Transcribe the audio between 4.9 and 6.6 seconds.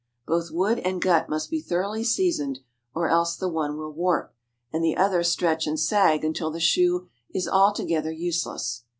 other stretch and sag until the